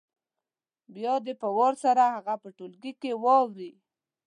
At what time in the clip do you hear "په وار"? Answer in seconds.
1.41-1.73